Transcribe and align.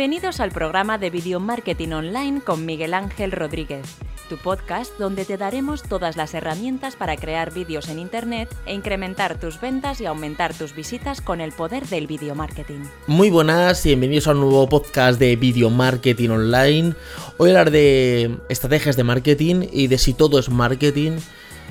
Bienvenidos 0.00 0.40
al 0.40 0.50
programa 0.50 0.96
de 0.96 1.10
Video 1.10 1.40
Marketing 1.40 1.90
Online 1.90 2.40
con 2.40 2.64
Miguel 2.64 2.94
Ángel 2.94 3.32
Rodríguez, 3.32 3.84
tu 4.30 4.38
podcast 4.38 4.98
donde 4.98 5.26
te 5.26 5.36
daremos 5.36 5.82
todas 5.82 6.16
las 6.16 6.32
herramientas 6.32 6.96
para 6.96 7.18
crear 7.18 7.52
vídeos 7.52 7.86
en 7.90 7.98
Internet 7.98 8.48
e 8.64 8.72
incrementar 8.72 9.38
tus 9.38 9.60
ventas 9.60 10.00
y 10.00 10.06
aumentar 10.06 10.54
tus 10.54 10.74
visitas 10.74 11.20
con 11.20 11.42
el 11.42 11.52
poder 11.52 11.86
del 11.86 12.06
video 12.06 12.34
marketing. 12.34 12.80
Muy 13.08 13.28
buenas 13.28 13.84
y 13.84 13.90
bienvenidos 13.90 14.26
a 14.26 14.30
un 14.30 14.40
nuevo 14.40 14.66
podcast 14.70 15.20
de 15.20 15.36
Video 15.36 15.68
Marketing 15.68 16.30
Online. 16.30 16.94
Hoy 17.36 17.50
hablar 17.50 17.70
de 17.70 18.38
estrategias 18.48 18.96
de 18.96 19.04
marketing 19.04 19.66
y 19.70 19.88
de 19.88 19.98
si 19.98 20.14
todo 20.14 20.38
es 20.38 20.48
marketing. 20.48 21.18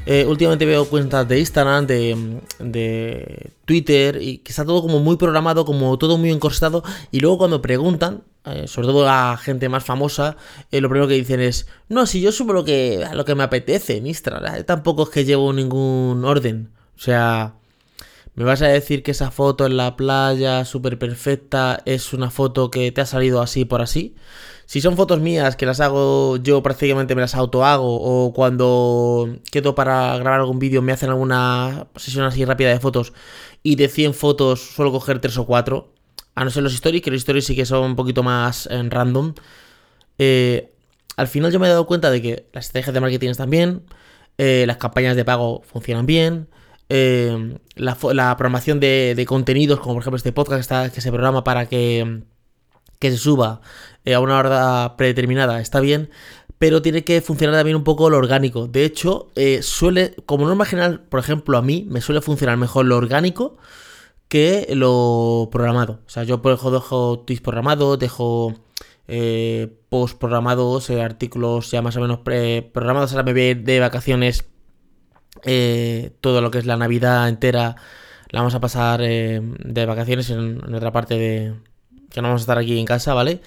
Eh, 0.05 0.25
últimamente 0.25 0.65
veo 0.65 0.85
cuentas 0.85 1.27
de 1.27 1.39
Instagram, 1.39 1.85
de, 1.87 3.51
Twitter, 3.65 4.21
y 4.21 4.39
que 4.39 4.51
está 4.51 4.65
todo 4.65 4.81
como 4.81 4.99
muy 4.99 5.17
programado, 5.17 5.65
como 5.65 5.97
todo 5.97 6.17
muy 6.17 6.31
encorsetado. 6.31 6.83
Y 7.11 7.19
luego 7.19 7.37
cuando 7.37 7.61
preguntan, 7.61 8.23
eh, 8.45 8.67
sobre 8.67 8.87
todo 8.87 9.07
a 9.07 9.37
gente 9.37 9.69
más 9.69 9.83
famosa, 9.83 10.37
eh, 10.71 10.81
lo 10.81 10.89
primero 10.89 11.07
que 11.07 11.15
dicen 11.15 11.39
es, 11.39 11.67
no, 11.89 12.05
si 12.05 12.21
yo 12.21 12.31
subo 12.31 12.53
lo 12.53 12.63
que, 12.63 13.05
lo 13.13 13.25
que 13.25 13.35
me 13.35 13.43
apetece 13.43 13.97
en 13.97 14.07
Instagram, 14.07 14.63
tampoco 14.65 15.03
es 15.03 15.09
que 15.09 15.25
llevo 15.25 15.53
ningún 15.53 16.23
orden. 16.25 16.71
O 16.95 16.99
sea, 17.01 17.55
¿me 18.35 18.43
vas 18.43 18.61
a 18.61 18.67
decir 18.67 19.03
que 19.03 19.11
esa 19.11 19.31
foto 19.31 19.65
en 19.65 19.77
la 19.77 19.95
playa, 19.95 20.65
súper 20.65 20.97
perfecta, 20.97 21.81
es 21.85 22.13
una 22.13 22.31
foto 22.31 22.71
que 22.71 22.91
te 22.91 23.01
ha 23.01 23.05
salido 23.05 23.41
así 23.41 23.65
por 23.65 23.81
así? 23.81 24.15
Si 24.69 24.81
son 24.81 24.95
fotos 24.95 25.19
mías 25.19 25.55
que 25.55 25.65
las 25.65 25.79
hago 25.79 26.37
yo 26.37 26.61
prácticamente 26.61 27.15
me 27.15 27.21
las 27.21 27.33
auto 27.33 27.65
hago 27.65 27.87
o 27.89 28.33
cuando 28.33 29.39
quedo 29.51 29.73
para 29.73 30.15
grabar 30.19 30.41
algún 30.41 30.59
vídeo 30.59 30.83
me 30.83 30.91
hacen 30.91 31.09
alguna 31.09 31.87
sesión 31.95 32.23
así 32.23 32.45
rápida 32.45 32.69
de 32.69 32.79
fotos 32.79 33.11
y 33.63 33.77
de 33.77 33.87
100 33.87 34.13
fotos 34.13 34.59
suelo 34.59 34.91
coger 34.91 35.17
3 35.21 35.39
o 35.39 35.47
4, 35.47 35.91
a 36.35 36.43
no 36.43 36.51
ser 36.51 36.61
los 36.61 36.75
stories, 36.75 37.01
que 37.01 37.09
los 37.09 37.17
stories 37.17 37.45
sí 37.47 37.55
que 37.55 37.65
son 37.65 37.83
un 37.83 37.95
poquito 37.95 38.21
más 38.21 38.67
en 38.67 38.85
eh, 38.85 38.89
random. 38.91 39.33
Eh, 40.19 40.71
al 41.17 41.27
final 41.27 41.51
yo 41.51 41.59
me 41.59 41.65
he 41.65 41.71
dado 41.71 41.87
cuenta 41.87 42.11
de 42.11 42.21
que 42.21 42.45
las 42.53 42.67
estrategias 42.67 42.93
de 42.93 43.01
marketing 43.01 43.29
están 43.29 43.49
bien, 43.49 43.81
eh, 44.37 44.65
las 44.67 44.77
campañas 44.77 45.15
de 45.15 45.25
pago 45.25 45.63
funcionan 45.63 46.05
bien, 46.05 46.47
la, 46.89 48.35
programación 48.37 48.79
de, 48.79 49.25
contenidos, 49.27 49.79
como 49.79 49.95
por 49.95 50.03
ejemplo 50.03 50.17
este 50.17 50.31
podcast 50.31 50.59
está, 50.59 50.91
que 50.91 51.01
se 51.01 51.09
programa 51.09 51.43
para 51.43 51.65
que, 51.65 52.21
que 52.99 53.11
se 53.11 53.17
suba 53.17 53.61
eh, 54.05 54.13
a 54.13 54.19
una 54.19 54.37
hora 54.37 54.95
predeterminada 54.97 55.61
está 55.61 55.79
bien, 55.79 56.09
pero 56.57 56.81
tiene 56.81 57.03
que 57.03 57.21
funcionar 57.21 57.55
también 57.55 57.77
un 57.77 57.83
poco 57.83 58.09
lo 58.09 58.17
orgánico. 58.17 58.67
De 58.67 58.85
hecho, 58.85 59.29
eh, 59.35 59.61
suele, 59.63 60.15
como 60.25 60.45
norma 60.45 60.65
general, 60.65 61.01
por 61.01 61.19
ejemplo, 61.19 61.57
a 61.57 61.61
mí 61.61 61.85
me 61.89 62.01
suele 62.01 62.21
funcionar 62.21 62.57
mejor 62.57 62.85
lo 62.85 62.97
orgánico 62.97 63.57
que 64.27 64.67
lo 64.75 65.49
programado. 65.51 66.01
O 66.05 66.09
sea, 66.09 66.23
yo 66.23 66.41
por 66.41 66.53
ejemplo 66.53 66.71
dejo 66.71 67.19
tweets 67.21 67.41
programados, 67.41 67.97
dejo 67.99 68.53
eh, 69.07 69.73
post 69.89 70.19
programados, 70.19 70.89
artículos 70.91 71.71
ya 71.71 71.81
más 71.81 71.95
o 71.97 72.01
menos 72.01 72.19
programados. 72.19 73.11
Ahora 73.11 73.23
me 73.23 73.33
voy 73.33 73.53
de 73.55 73.79
vacaciones 73.79 74.45
todo 76.21 76.41
lo 76.41 76.51
que 76.51 76.59
es 76.59 76.65
la 76.65 76.77
Navidad 76.77 77.29
entera. 77.29 77.75
La 78.29 78.41
vamos 78.41 78.55
a 78.55 78.59
pasar 78.59 79.01
de 79.01 79.85
vacaciones 79.87 80.29
en, 80.29 80.61
en 80.67 80.75
otra 80.75 80.91
parte 80.91 81.15
de... 81.15 81.68
Que 82.09 82.21
no 82.21 82.29
vamos 82.29 82.41
a 82.41 82.43
estar 82.43 82.57
aquí 82.57 82.77
en 82.77 82.85
casa, 82.85 83.13
¿vale? 83.13 83.41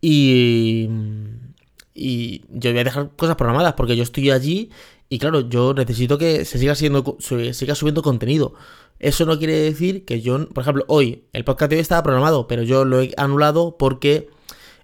Y, 0.00 0.88
y 1.94 2.42
yo 2.50 2.70
voy 2.70 2.80
a 2.80 2.84
dejar 2.84 3.10
cosas 3.16 3.36
programadas 3.36 3.74
porque 3.74 3.96
yo 3.96 4.02
estoy 4.02 4.30
allí 4.30 4.70
y 5.08 5.18
claro, 5.18 5.48
yo 5.48 5.74
necesito 5.74 6.18
que 6.18 6.44
se 6.44 6.58
siga, 6.58 6.74
siendo, 6.74 7.16
siga 7.20 7.74
subiendo 7.74 8.02
contenido. 8.02 8.54
Eso 8.98 9.26
no 9.26 9.38
quiere 9.38 9.54
decir 9.54 10.04
que 10.04 10.20
yo, 10.20 10.48
por 10.48 10.62
ejemplo, 10.62 10.84
hoy 10.88 11.24
el 11.32 11.44
podcast 11.44 11.70
de 11.70 11.76
hoy 11.76 11.82
estaba 11.82 12.02
programado, 12.02 12.48
pero 12.48 12.62
yo 12.62 12.84
lo 12.84 13.00
he 13.00 13.12
anulado 13.16 13.76
porque 13.78 14.28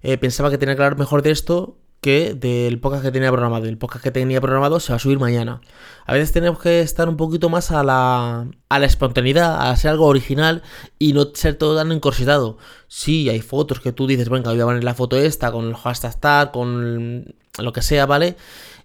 eh, 0.02 0.18
pensaba 0.18 0.50
que 0.50 0.58
tenía 0.58 0.76
que 0.76 0.82
hablar 0.82 0.98
mejor 0.98 1.22
de 1.22 1.30
esto 1.30 1.78
que 2.00 2.34
del 2.34 2.80
podcast 2.80 3.02
que 3.02 3.12
tenía 3.12 3.30
programado. 3.30 3.66
El 3.66 3.78
podcast 3.78 4.02
que 4.02 4.10
tenía 4.10 4.40
programado 4.40 4.80
se 4.80 4.92
va 4.92 4.96
a 4.96 4.98
subir 4.98 5.18
mañana. 5.18 5.60
A 6.06 6.14
veces 6.14 6.32
tenemos 6.32 6.58
que 6.58 6.80
estar 6.80 7.08
un 7.08 7.16
poquito 7.16 7.48
más 7.48 7.70
a 7.70 7.82
la, 7.82 8.46
a 8.68 8.78
la 8.78 8.86
espontaneidad, 8.86 9.70
a 9.70 9.76
ser 9.76 9.90
algo 9.90 10.06
original 10.06 10.62
y 10.98 11.12
no 11.12 11.26
ser 11.34 11.56
todo 11.56 11.76
tan 11.76 11.92
encorsetado. 11.92 12.58
Sí, 12.88 13.28
hay 13.28 13.40
fotos 13.40 13.80
que 13.80 13.92
tú 13.92 14.06
dices, 14.06 14.28
venga, 14.28 14.50
voy 14.50 14.60
a 14.60 14.64
poner 14.64 14.84
la 14.84 14.94
foto 14.94 15.16
esta 15.16 15.52
con 15.52 15.66
el 15.66 15.74
hashtag 15.74 16.10
star, 16.10 16.50
con 16.52 17.34
lo 17.58 17.72
que 17.72 17.82
sea, 17.82 18.06
¿vale? 18.06 18.36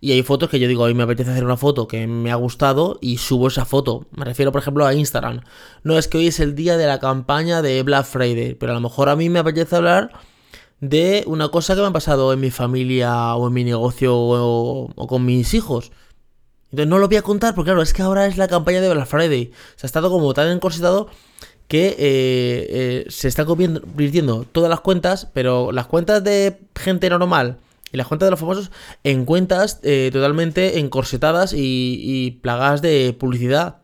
Y 0.02 0.12
hay 0.12 0.22
fotos 0.22 0.50
que 0.50 0.60
yo 0.60 0.68
digo, 0.68 0.84
hoy 0.84 0.94
me 0.94 1.04
apetece 1.04 1.32
hacer 1.32 1.46
una 1.46 1.58
foto 1.58 1.88
que 1.88 2.06
me 2.06 2.32
ha 2.32 2.36
gustado 2.36 3.00
y 3.02 3.18
subo 3.18 3.48
esa 3.48 3.66
foto. 3.66 4.06
Me 4.12 4.26
refiero, 4.26 4.52
por 4.52 4.62
ejemplo, 4.62 4.86
a 4.86 4.94
Instagram. 4.94 5.42
No 5.84 5.98
es 5.98 6.08
que 6.08 6.18
hoy 6.18 6.28
es 6.28 6.40
el 6.40 6.54
día 6.54 6.78
de 6.78 6.86
la 6.86 7.00
campaña 7.00 7.62
de 7.62 7.82
Black 7.82 8.06
Friday, 8.06 8.56
pero 8.56 8.74
a 8.74 8.76
lo 8.76 8.82
mejor 8.82 9.10
a 9.10 9.16
mí 9.16 9.30
me 9.30 9.40
apetece 9.40 9.78
hablar 9.78 10.12
de 10.82 11.24
una 11.28 11.50
cosa 11.50 11.76
que 11.76 11.82
me 11.82 11.88
ha 11.88 11.92
pasado 11.94 12.34
en 12.34 12.40
mi 12.40 12.52
familia 12.52 13.36
o 13.36 13.48
en 13.48 13.54
mi 13.54 13.64
negocio 13.64 14.16
o, 14.16 15.08
con 15.08 15.26
mis 15.26 15.54
hijos. 15.54 15.92
Entonces 16.72 16.88
no 16.90 17.00
lo 17.00 17.08
voy 17.08 17.18
a 17.18 17.22
contar 17.22 17.56
porque 17.56 17.70
claro, 17.70 17.82
es 17.82 17.94
que 17.94 18.02
ahora 18.02 18.28
es 18.28 18.38
la 18.38 18.48
campaña 18.48 18.82
de 18.82 18.94
Black 18.94 19.08
Friday. 19.08 19.52
Se 19.76 19.86
ha 19.86 19.88
estado 19.88 20.10
como 20.10 20.34
tan 20.34 20.50
encorsetado 20.50 21.08
que 21.68 21.88
eh, 21.88 21.96
eh, 22.00 23.06
se 23.10 23.28
está 23.28 23.46
convirtiendo 23.46 24.46
todas 24.52 24.70
las 24.70 24.82
cuentas, 24.82 25.30
pero 25.34 25.72
las 25.72 25.88
cuentas 25.88 26.24
de 26.24 26.60
gente 26.76 27.10
normal 27.10 27.58
y 27.92 27.98
las 27.98 28.08
cuentas 28.08 28.28
de 28.28 28.32
los 28.32 28.40
famosos 28.40 28.72
en 29.04 29.26
cuentas 29.26 29.80
eh, 29.84 30.10
totalmente 30.12 30.80
encorsetadas 30.80 31.54
y, 31.54 32.02
y 32.04 32.32
plagadas 32.32 32.82
de 32.82 33.16
publicidad 33.18 33.78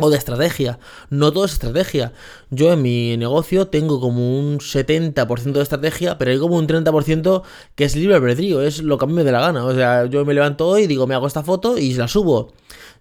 o 0.00 0.10
de 0.10 0.18
estrategia. 0.18 0.78
No 1.10 1.32
todo 1.32 1.46
es 1.46 1.52
estrategia. 1.52 2.12
Yo 2.50 2.72
en 2.72 2.82
mi 2.82 3.16
negocio 3.16 3.68
tengo 3.68 4.00
como 4.00 4.38
un 4.38 4.58
70% 4.58 5.52
de 5.52 5.62
estrategia, 5.62 6.18
pero 6.18 6.30
hay 6.30 6.38
como 6.38 6.56
un 6.56 6.66
30% 6.66 7.42
que 7.74 7.84
es 7.84 7.96
libre 7.96 8.16
albedrío, 8.16 8.62
es 8.62 8.82
lo 8.82 8.98
que 8.98 9.04
a 9.06 9.08
mí 9.08 9.14
me 9.14 9.24
dé 9.24 9.32
la 9.32 9.40
gana. 9.40 9.64
O 9.64 9.74
sea, 9.74 10.06
yo 10.06 10.24
me 10.24 10.34
levanto 10.34 10.66
hoy 10.66 10.86
digo, 10.86 11.06
me 11.06 11.14
hago 11.14 11.26
esta 11.26 11.42
foto 11.42 11.78
y 11.78 11.94
la 11.94 12.08
subo. 12.08 12.52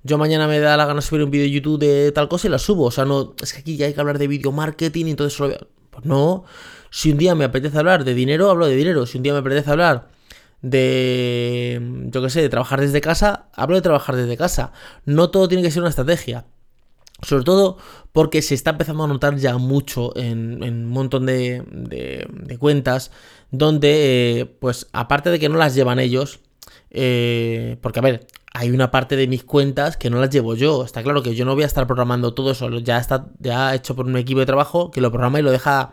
Yo 0.04 0.18
mañana 0.18 0.48
me 0.48 0.60
da 0.60 0.78
la 0.78 0.86
gana 0.86 1.02
subir 1.02 1.24
un 1.24 1.32
vídeo 1.32 1.46
de 1.46 1.52
YouTube 1.52 1.80
de 1.80 2.12
tal 2.12 2.30
cosa 2.30 2.48
y 2.48 2.52
la 2.52 2.60
subo. 2.60 2.86
O 2.86 2.92
sea, 2.92 3.06
no, 3.06 3.34
es 3.42 3.54
que 3.54 3.60
aquí 3.60 3.76
ya 3.76 3.88
hay 3.88 3.94
que 3.94 4.00
hablar 4.00 4.20
de 4.20 4.28
video 4.28 4.52
marketing 4.52 5.06
y 5.08 5.12
entonces 5.12 5.36
solo... 5.38 5.56
Pues 5.90 6.06
no. 6.06 6.44
Si 6.92 7.12
un 7.12 7.18
día 7.18 7.36
me 7.36 7.46
apetece 7.46 7.78
hablar 7.78 8.04
de 8.04 8.14
dinero, 8.14 8.50
hablo 8.50 8.68
de 8.68 8.76
dinero. 8.76 9.06
Si 9.06 9.18
un 9.18 9.24
día 9.24 9.34
me 9.34 9.40
apetece 9.40 9.72
hablar 9.72 10.10
de, 10.62 11.82
yo 12.08 12.22
qué 12.22 12.30
sé, 12.30 12.42
de 12.42 12.50
trabajar 12.50 12.82
desde 12.82 13.02
casa, 13.02 13.48
hablo 13.54 13.76
de 13.76 13.82
trabajar 13.82 14.16
desde 14.16 14.38
casa. 14.38 14.74
No 15.06 15.30
todo 15.30 15.48
tiene 15.48 15.64
que 15.64 15.72
ser 15.72 15.82
una 15.82 15.90
estrategia. 15.90 16.46
Sobre 17.22 17.44
todo 17.44 17.78
porque 18.12 18.42
se 18.42 18.56
está 18.56 18.72
empezando 18.72 19.04
a 19.04 19.08
notar 19.08 19.38
ya 19.38 19.58
mucho 19.58 20.16
en, 20.18 20.64
un 20.64 20.86
montón 20.86 21.26
de, 21.26 22.28
cuentas 22.60 23.12
donde, 23.52 24.40
eh, 24.42 24.46
pues 24.46 24.88
aparte 24.92 25.30
de 25.30 25.40
que 25.40 25.50
no 25.50 25.58
las 25.58 25.76
llevan 25.76 26.00
ellos, 26.00 26.40
eh, 26.92 27.78
porque 27.82 28.00
a 28.00 28.02
ver, 28.02 28.28
hay 28.54 28.72
una 28.72 28.90
parte 28.90 29.18
de 29.18 29.28
mis 29.28 29.44
cuentas 29.44 29.98
que 29.98 30.10
no 30.10 30.20
las 30.20 30.30
llevo 30.30 30.56
yo. 30.56 30.86
Está 30.86 31.04
claro 31.04 31.22
que 31.24 31.36
yo 31.36 31.44
no 31.46 31.56
voy 31.56 31.64
a 31.64 31.68
estar 31.68 31.86
programando 31.88 32.34
todo 32.34 32.52
eso, 32.52 32.70
ya 32.80 32.98
está 32.98 33.28
ya 33.40 33.76
hecho 33.76 33.96
por 33.96 34.06
un 34.06 34.16
equipo 34.18 34.40
de 34.40 34.46
trabajo 34.46 34.92
que 34.92 35.02
lo 35.02 35.12
programa 35.12 35.40
y 35.40 35.44
lo 35.44 35.52
deja 35.52 35.92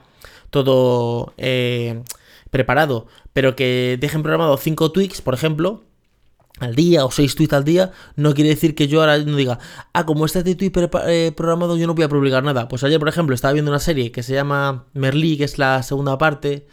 todo 0.51 1.35
eh, 1.39 2.03
preparado. 2.51 3.07
Pero 3.33 3.57
que 3.57 3.99
dejen 4.01 4.23
programado 4.23 4.57
5 4.57 4.93
tweaks, 4.93 5.23
por 5.23 5.35
ejemplo, 5.35 5.83
al 6.63 6.75
día 6.75 7.05
o 7.05 7.11
seis 7.11 7.35
tweets 7.35 7.53
al 7.53 7.65
día, 7.65 7.93
no 8.17 8.35
quiere 8.35 8.51
decir 8.51 8.75
que 8.75 8.89
yo 8.89 9.01
ahora 9.01 9.19
no 9.19 9.37
diga, 9.37 9.59
ah, 9.93 10.07
como 10.07 10.27
este 10.27 10.43
tweet 10.43 10.73
eh, 11.07 11.33
programado, 11.37 11.77
yo 11.77 11.87
no 11.87 11.95
voy 11.95 12.05
a 12.05 12.09
publicar 12.09 12.43
nada. 12.45 12.69
Pues 12.69 12.85
ayer, 12.85 12.99
por 12.99 13.09
ejemplo, 13.09 13.35
estaba 13.35 13.53
viendo 13.53 13.71
una 13.71 13.81
serie 13.81 14.13
que 14.13 14.23
se 14.23 14.35
llama 14.35 14.87
Merlí, 14.95 15.37
que 15.37 15.45
es 15.45 15.59
la 15.59 15.83
segunda 15.83 16.19
parte. 16.19 16.67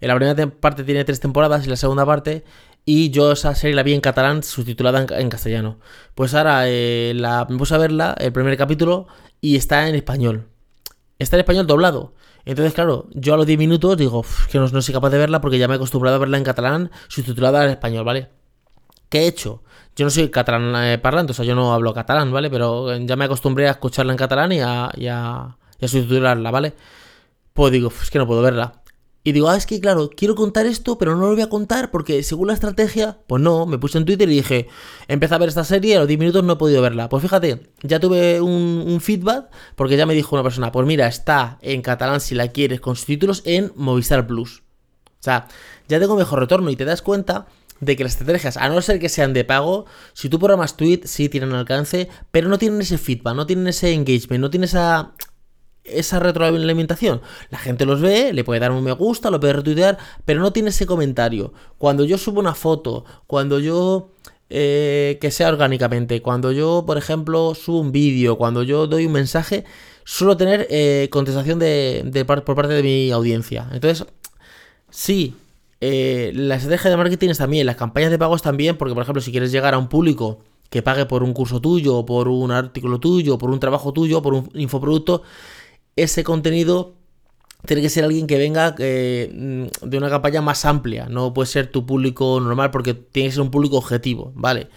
La 0.00 0.14
primera 0.14 0.50
parte 0.60 0.84
tiene 0.84 1.04
tres 1.04 1.20
temporadas 1.20 1.66
y 1.66 1.70
la 1.70 1.76
segunda 1.76 2.04
parte. 2.06 2.44
Y 2.84 3.10
yo 3.10 3.32
esa 3.32 3.54
serie 3.54 3.76
la 3.76 3.82
vi 3.82 3.94
en 3.94 4.00
catalán, 4.00 4.42
subtitulada 4.42 5.06
en, 5.18 5.28
castellano. 5.28 5.78
Pues 6.14 6.34
ahora 6.34 6.62
eh, 6.66 7.12
la, 7.14 7.46
me 7.48 7.58
puse 7.58 7.74
a 7.74 7.78
verla, 7.78 8.14
el 8.18 8.32
primer 8.32 8.56
capítulo, 8.56 9.06
y 9.40 9.56
está 9.56 9.88
en 9.88 9.94
español. 9.94 10.48
Está 11.18 11.36
en 11.36 11.40
español 11.40 11.66
doblado. 11.66 12.14
Entonces, 12.44 12.72
claro, 12.72 13.08
yo 13.12 13.34
a 13.34 13.36
los 13.36 13.46
10 13.46 13.58
minutos 13.58 13.96
digo, 13.96 14.24
que 14.50 14.58
no, 14.58 14.68
no 14.68 14.80
soy 14.80 14.94
capaz 14.94 15.10
de 15.10 15.18
verla 15.18 15.40
porque 15.40 15.58
ya 15.58 15.68
me 15.68 15.74
he 15.74 15.76
acostumbrado 15.76 16.16
a 16.16 16.18
verla 16.18 16.38
en 16.38 16.44
catalán, 16.44 16.90
subtitulada 17.08 17.64
en 17.64 17.70
español, 17.72 18.04
¿vale? 18.04 18.37
¿Qué 19.08 19.20
he 19.20 19.26
hecho? 19.26 19.62
Yo 19.96 20.04
no 20.04 20.10
soy 20.10 20.30
catalán 20.30 20.84
eh, 20.84 20.98
parlante, 20.98 21.32
o 21.32 21.34
sea, 21.34 21.44
yo 21.44 21.54
no 21.54 21.72
hablo 21.72 21.92
catalán, 21.94 22.30
¿vale? 22.32 22.50
Pero 22.50 22.96
ya 22.98 23.16
me 23.16 23.24
acostumbré 23.24 23.68
a 23.68 23.72
escucharla 23.72 24.12
en 24.12 24.18
catalán 24.18 24.52
y 24.52 24.60
a, 24.60 24.90
y 24.96 25.06
a, 25.08 25.56
subtitularla, 25.80 26.50
¿vale? 26.50 26.74
Pues 27.52 27.72
digo, 27.72 27.92
es 28.02 28.10
que 28.10 28.18
no 28.18 28.26
puedo 28.26 28.42
verla. 28.42 28.82
Y 29.24 29.32
digo, 29.32 29.50
ah, 29.50 29.56
es 29.56 29.66
que 29.66 29.80
claro, 29.80 30.08
quiero 30.14 30.34
contar 30.34 30.66
esto, 30.66 30.96
pero 30.96 31.16
no 31.16 31.22
lo 31.22 31.32
voy 31.32 31.42
a 31.42 31.48
contar 31.48 31.90
porque 31.90 32.22
según 32.22 32.46
la 32.46 32.54
estrategia, 32.54 33.18
pues 33.26 33.42
no, 33.42 33.66
me 33.66 33.76
puse 33.76 33.98
en 33.98 34.04
Twitter 34.04 34.28
y 34.28 34.36
dije, 34.36 34.68
empieza 35.08 35.34
a 35.34 35.38
ver 35.38 35.48
esta 35.48 35.64
serie 35.64 35.92
y 35.92 35.96
a 35.96 35.98
los 35.98 36.08
10 36.08 36.20
minutos 36.20 36.44
no 36.44 36.52
he 36.54 36.56
podido 36.56 36.80
verla. 36.80 37.08
Pues 37.08 37.22
fíjate, 37.22 37.72
ya 37.82 37.98
tuve 37.98 38.40
un, 38.40 38.84
un, 38.86 39.00
feedback 39.00 39.50
porque 39.74 39.96
ya 39.96 40.06
me 40.06 40.14
dijo 40.14 40.36
una 40.36 40.44
persona, 40.44 40.70
pues 40.70 40.86
mira, 40.86 41.08
está 41.08 41.58
en 41.60 41.82
catalán 41.82 42.20
si 42.20 42.34
la 42.36 42.48
quieres 42.48 42.80
con 42.80 42.94
subtítulos 42.94 43.42
en 43.44 43.72
Movistar 43.74 44.26
Plus. 44.26 44.62
O 45.20 45.22
sea, 45.22 45.48
ya 45.88 45.98
tengo 45.98 46.16
mejor 46.16 46.38
retorno 46.38 46.70
y 46.70 46.76
te 46.76 46.84
das 46.84 47.02
cuenta 47.02 47.48
de 47.80 47.96
que 47.96 48.04
las 48.04 48.12
estrategias, 48.12 48.56
a 48.56 48.68
no 48.68 48.80
ser 48.82 48.98
que 48.98 49.08
sean 49.08 49.32
de 49.32 49.44
pago, 49.44 49.86
si 50.12 50.28
tú 50.28 50.38
programas 50.38 50.76
tweet, 50.76 51.02
sí 51.04 51.28
tienen 51.28 51.52
alcance, 51.52 52.08
pero 52.30 52.48
no 52.48 52.58
tienen 52.58 52.80
ese 52.80 52.98
feedback, 52.98 53.34
no 53.34 53.46
tienen 53.46 53.68
ese 53.68 53.92
engagement, 53.92 54.40
no 54.40 54.50
tienen 54.50 54.64
esa, 54.64 55.12
esa 55.84 56.18
retroalimentación. 56.18 57.20
La 57.50 57.58
gente 57.58 57.86
los 57.86 58.00
ve, 58.00 58.32
le 58.32 58.44
puede 58.44 58.60
dar 58.60 58.72
un 58.72 58.82
me 58.82 58.92
gusta, 58.92 59.30
lo 59.30 59.40
puede 59.40 59.54
retuitear, 59.54 59.98
pero 60.24 60.40
no 60.40 60.52
tiene 60.52 60.70
ese 60.70 60.86
comentario. 60.86 61.52
Cuando 61.78 62.04
yo 62.04 62.18
subo 62.18 62.40
una 62.40 62.54
foto, 62.54 63.04
cuando 63.26 63.58
yo... 63.58 64.12
Eh, 64.50 65.18
que 65.20 65.30
sea 65.30 65.50
orgánicamente, 65.50 66.22
cuando 66.22 66.52
yo, 66.52 66.84
por 66.86 66.96
ejemplo, 66.96 67.54
subo 67.54 67.80
un 67.80 67.92
vídeo, 67.92 68.38
cuando 68.38 68.62
yo 68.62 68.86
doy 68.86 69.04
un 69.04 69.12
mensaje, 69.12 69.66
suelo 70.04 70.38
tener 70.38 70.66
eh, 70.70 71.08
contestación 71.10 71.58
de, 71.58 72.24
por 72.26 72.42
parte 72.42 72.72
de 72.72 72.82
mi 72.82 73.10
audiencia. 73.10 73.68
Entonces, 73.72 74.06
sí, 74.88 75.36
eh, 75.80 76.32
la 76.34 76.56
estrategia 76.56 76.90
de 76.90 76.96
marketing 76.96 77.28
es 77.28 77.38
también, 77.38 77.66
las 77.66 77.76
campañas 77.76 78.10
de 78.10 78.18
pagos 78.18 78.42
también, 78.42 78.76
porque 78.76 78.94
por 78.94 79.02
ejemplo, 79.02 79.22
si 79.22 79.30
quieres 79.30 79.52
llegar 79.52 79.74
a 79.74 79.78
un 79.78 79.88
público 79.88 80.40
que 80.70 80.82
pague 80.82 81.06
por 81.06 81.22
un 81.22 81.32
curso 81.32 81.60
tuyo, 81.60 82.04
por 82.04 82.28
un 82.28 82.50
artículo 82.50 82.98
tuyo, 82.98 83.38
por 83.38 83.50
un 83.50 83.60
trabajo 83.60 83.92
tuyo, 83.92 84.20
por 84.20 84.34
un 84.34 84.50
infoproducto, 84.54 85.22
ese 85.96 86.24
contenido 86.24 86.94
tiene 87.66 87.82
que 87.82 87.88
ser 87.88 88.04
alguien 88.04 88.26
que 88.26 88.38
venga 88.38 88.74
eh, 88.78 89.68
de 89.82 89.98
una 89.98 90.10
campaña 90.10 90.40
más 90.42 90.64
amplia. 90.64 91.06
No 91.08 91.34
puede 91.34 91.46
ser 91.46 91.70
tu 91.70 91.86
público 91.86 92.38
normal 92.40 92.70
porque 92.70 92.94
tiene 92.94 93.28
que 93.28 93.34
ser 93.34 93.42
un 93.42 93.50
público 93.50 93.76
objetivo, 93.78 94.32
¿vale? 94.34 94.68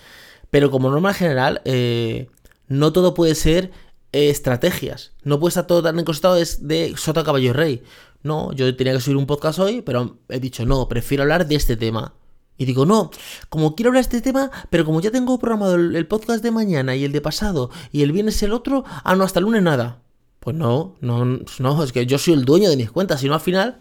Pero 0.50 0.72
como 0.72 0.90
norma 0.90 1.14
general, 1.14 1.62
eh, 1.66 2.28
no 2.68 2.92
todo 2.92 3.14
puede 3.14 3.36
ser 3.36 3.72
estrategias. 4.12 5.12
No 5.24 5.40
puede 5.40 5.50
estar 5.50 5.68
todo 5.68 5.84
tan 5.84 6.00
encostado 6.00 6.36
de 6.36 6.94
sota 6.98 7.24
caballo 7.24 7.54
rey. 7.54 7.84
No, 8.24 8.52
yo 8.54 8.76
tenía 8.76 8.94
que 8.94 9.00
subir 9.00 9.18
un 9.18 9.26
podcast 9.26 9.60
hoy, 9.60 9.82
pero 9.82 10.18
he 10.30 10.40
dicho, 10.40 10.66
no, 10.66 10.88
prefiero 10.88 11.24
hablar 11.24 11.48
de 11.48 11.56
este 11.56 11.76
tema. 11.76 12.14
Y 12.58 12.66
digo, 12.66 12.86
no, 12.86 13.10
como 13.50 13.76
quiero 13.76 13.90
hablar 13.90 14.04
de 14.04 14.18
este 14.18 14.22
tema, 14.22 14.52
pero 14.70 14.86
como 14.86 15.02
ya 15.02 15.10
tengo 15.10 15.40
programado 15.40 15.76
el, 15.76 16.08
podcast 16.08 16.44
de 16.44 16.52
mañana 16.52 16.96
y 16.96 17.04
el 17.04 17.12
de 17.12 17.20
pasado 17.20 17.72
y 17.92 18.04
el 18.04 18.12
viernes 18.12 18.44
el 18.44 18.54
otro, 18.54 18.84
ah, 19.04 19.16
no, 19.16 19.24
hasta 19.24 19.40
el 19.40 19.46
lunes 19.46 19.64
nada. 19.64 20.02
Pues 20.40 20.56
no, 20.56 20.96
no, 21.02 21.40
no, 21.60 21.84
es 21.84 21.92
que 21.92 22.06
yo 22.06 22.20
soy 22.20 22.34
el 22.34 22.46
dueño 22.46 22.70
de 22.70 22.78
mis 22.78 22.92
cuentas, 22.92 23.22
sino 23.22 23.34
al 23.34 23.40
final 23.40 23.80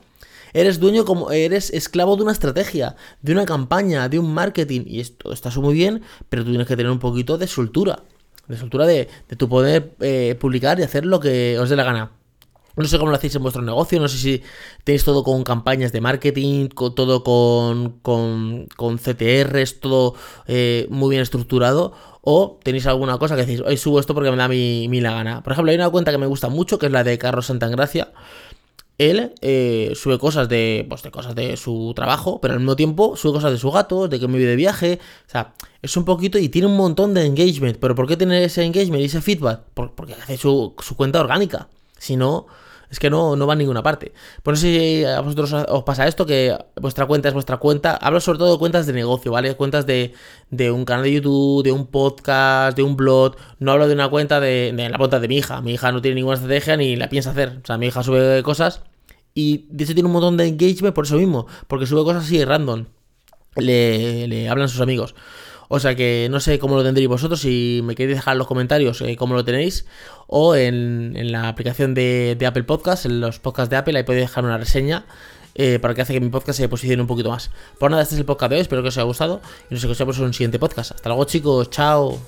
eres 0.55 0.81
dueño 0.81 1.05
como 1.05 1.31
eres 1.31 1.71
esclavo 1.71 2.17
de 2.17 2.23
una 2.23 2.33
estrategia, 2.33 2.97
de 3.21 3.33
una 3.33 3.45
campaña, 3.45 4.09
de 4.09 4.19
un 4.19 4.33
marketing 4.33 4.83
y 4.87 5.01
esto 5.01 5.33
está 5.33 5.51
muy 5.61 5.75
bien, 5.75 6.03
pero 6.31 6.45
tú 6.45 6.51
tienes 6.51 6.67
que 6.67 6.77
tener 6.77 6.91
un 6.91 6.99
poquito 6.99 7.37
de 7.37 7.47
soltura, 7.47 8.05
de 8.49 8.57
soltura 8.57 8.87
de, 8.87 9.09
de 9.29 9.37
tu 9.37 9.49
poder 9.49 9.95
eh, 10.01 10.37
publicar 10.41 10.81
y 10.81 10.85
hacer 10.85 11.05
lo 11.05 11.21
que 11.21 11.59
os 11.59 11.69
dé 11.69 11.77
la 11.77 11.85
gana. 11.85 12.13
No 12.77 12.85
sé 12.85 12.99
cómo 12.99 13.11
lo 13.11 13.17
hacéis 13.17 13.35
en 13.35 13.43
vuestro 13.43 13.63
negocio, 13.63 14.01
no 14.01 14.09
sé 14.09 14.19
si 14.19 14.43
tenéis 14.85 15.05
todo 15.05 15.25
con 15.25 15.43
campañas 15.45 15.93
de 15.93 16.01
marketing, 16.01 16.69
todo 16.69 17.25
con, 17.25 17.99
con, 18.03 18.67
con 18.77 18.99
CTRs, 18.99 19.81
todo 19.81 20.15
eh, 20.47 20.87
muy 20.91 21.11
bien 21.11 21.23
estructurado, 21.23 21.93
o 22.23 22.59
tenéis 22.63 22.87
alguna 22.87 23.19
cosa 23.19 23.35
que 23.37 23.45
decís, 23.45 23.61
hoy 23.61 23.77
subo 23.77 23.99
esto 23.99 24.15
porque 24.15 24.31
me 24.31 24.37
da 24.37 24.49
mi, 24.49 24.89
mi, 24.89 25.01
la 25.01 25.13
gana. 25.13 25.43
Por 25.43 25.53
ejemplo, 25.53 25.71
hay 25.71 25.77
una 25.77 25.91
cuenta 25.91 26.13
que 26.13 26.19
me 26.19 26.27
gusta 26.27 26.49
mucho, 26.49 26.79
que 26.79 26.87
es 26.87 26.93
la 26.93 27.05
de 27.05 27.19
Carlos 27.19 27.47
Santangracia. 27.47 28.13
Él 28.99 29.33
eh, 29.41 29.93
sube 29.95 30.19
cosas 30.19 30.51
de, 30.51 30.85
pues, 30.87 31.03
de 31.03 31.11
cosas 31.11 31.35
de 31.35 31.57
su 31.57 31.95
trabajo, 31.97 32.39
pero 32.39 32.53
al 32.53 32.61
mismo 32.61 32.77
tiempo 32.77 33.17
sube 33.17 33.33
cosas 33.33 33.51
de 33.51 33.57
su 33.57 33.71
gato, 33.71 34.09
de 34.09 34.21
que 34.21 34.29
me 34.29 34.37
vive 34.37 34.51
de 34.51 34.57
viaje. 34.57 34.99
O 35.27 35.31
sea, 35.31 35.55
es 35.81 35.97
un 35.97 36.05
poquito 36.05 36.39
y 36.39 36.51
tiene 36.51 36.69
un 36.69 36.77
montón 36.77 37.15
de 37.15 37.25
engagement. 37.25 37.79
¿Pero 37.79 37.95
por 37.95 38.07
qué 38.07 38.19
tiene 38.19 38.45
ese 38.45 38.63
engagement 38.63 39.01
y 39.01 39.07
ese 39.07 39.23
feedback? 39.23 39.63
porque 39.73 40.13
hace 40.13 40.37
su, 40.37 40.75
su 40.79 40.97
cuenta 40.97 41.19
orgánica. 41.19 41.69
Si 42.01 42.17
no, 42.17 42.47
es 42.91 42.99
que 42.99 43.09
no, 43.09 43.37
no 43.37 43.47
va 43.47 43.53
a 43.53 43.57
ninguna 43.57 43.85
parte. 43.85 44.13
Por 44.43 44.55
eso 44.55 44.63
si 44.63 45.05
a 45.05 45.21
vosotros 45.21 45.53
os 45.69 45.85
pasa 45.85 46.09
esto, 46.09 46.27
que 46.27 46.59
vuestra 46.81 47.07
cuenta 47.07 47.29
es 47.29 47.35
vuestra 47.35 47.59
cuenta. 47.59 47.95
Hablo 47.95 48.21
sobre 48.21 48.41
todo 48.41 48.53
de 48.53 48.59
cuentas 48.59 48.87
de 48.87 48.93
negocio, 48.93 49.31
¿vale? 49.31 49.55
Cuentas 49.55 49.87
de, 49.87 50.13
de 50.51 50.73
un 50.73 50.85
canal 50.85 51.05
de 51.05 51.13
YouTube, 51.13 51.63
de 51.63 51.71
un 51.71 51.87
podcast, 51.87 52.77
de 52.77 52.83
un 52.83 52.97
blog. 52.97 53.37
No 53.61 53.71
hablo 53.71 53.87
de 53.87 53.95
una 53.95 54.09
cuenta 54.09 54.41
de, 54.41 54.73
de 54.75 54.89
la 54.89 54.99
cuenta 54.99 55.21
de 55.21 55.29
mi 55.29 55.37
hija. 55.37 55.61
Mi 55.61 55.75
hija 55.75 55.93
no 55.93 56.03
tiene 56.03 56.17
ninguna 56.17 56.35
estrategia 56.35 56.77
ni 56.77 56.97
la 56.97 57.09
piensa 57.09 57.31
hacer. 57.31 57.61
O 57.63 57.67
sea, 57.67 57.79
mi 57.79 57.87
hija 57.87 58.03
sube 58.03 58.43
cosas 58.43 58.83
y 59.35 59.67
de 59.71 59.85
hecho 59.85 59.95
tiene 59.95 60.09
un 60.09 60.13
montón 60.13 60.37
de 60.37 60.49
engagement 60.49 60.95
por 60.95 61.05
eso 61.05 61.17
mismo. 61.17 61.47
Porque 61.69 61.87
sube 61.87 62.03
cosas 62.03 62.25
así 62.25 62.45
random. 62.45 62.87
Le, 63.55 64.27
le 64.27 64.49
hablan 64.49 64.69
sus 64.69 64.81
amigos. 64.81 65.15
O 65.73 65.79
sea 65.79 65.95
que 65.95 66.27
no 66.33 66.41
sé 66.41 66.59
cómo 66.59 66.75
lo 66.75 66.83
tendréis 66.83 67.07
vosotros, 67.07 67.43
si 67.43 67.81
me 67.85 67.95
queréis 67.95 68.19
dejar 68.19 68.33
en 68.33 68.39
los 68.39 68.49
comentarios 68.49 69.01
eh, 69.03 69.15
cómo 69.15 69.35
lo 69.35 69.45
tenéis, 69.45 69.87
o 70.27 70.57
en, 70.57 71.31
la 71.31 71.47
aplicación 71.47 71.95
de, 71.95 72.37
Apple 72.45 72.65
Podcast, 72.65 73.07
en 73.07 73.21
los 73.21 73.39
podcasts 73.39 73.71
de 73.71 73.77
Apple, 73.77 73.97
ahí 73.97 74.03
podéis 74.03 74.25
dejar 74.25 74.45
una 74.45 74.59
reseña. 74.59 75.07
Eh, 75.55 75.79
para 75.81 75.95
que 75.95 76.03
hace 76.03 76.13
que 76.13 76.21
mi 76.21 76.29
podcast 76.29 76.59
se 76.59 76.69
posicione 76.69 77.03
un 77.03 77.09
poquito 77.09 77.31
más. 77.31 77.51
Por 77.79 77.91
nada, 77.91 78.03
este 78.03 78.15
es 78.17 78.21
el 78.21 78.25
podcast 78.25 78.51
de 78.51 78.57
hoy, 78.57 78.63
espero 78.63 78.83
que 78.83 78.89
os 78.89 78.97
haya 78.97 79.05
gustado 79.05 79.41
y 79.69 79.75
nos 79.75 79.83
escuchamos 79.85 80.19
en 80.19 80.25
un 80.25 80.35
siguiente 80.35 80.59
podcast. 80.59 80.93
Hasta 80.93 81.09
luego 81.09 81.25
chicos, 81.25 81.71
chao. 81.71 82.19